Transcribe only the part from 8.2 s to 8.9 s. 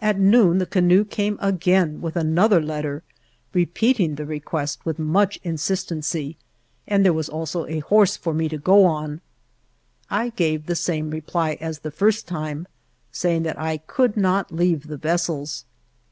me to go